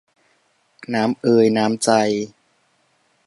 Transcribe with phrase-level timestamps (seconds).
[0.93, 1.89] น้ำ เอย น้ำ ใจ